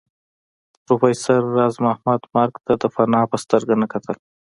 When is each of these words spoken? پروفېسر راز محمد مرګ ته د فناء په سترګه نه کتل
پروفېسر 0.85 1.41
راز 1.57 1.75
محمد 1.85 2.21
مرګ 2.35 2.53
ته 2.65 2.73
د 2.81 2.83
فناء 2.93 3.25
په 3.31 3.37
سترګه 3.43 3.75
نه 3.81 3.87
کتل 3.93 4.17